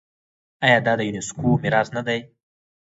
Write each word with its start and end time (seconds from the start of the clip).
آیا 0.65 0.79
دا 0.85 0.93
د 0.97 1.01
یونیسکو 1.07 1.49
میراث 1.61 1.89
نه 1.97 2.01
دی؟ 2.07 2.19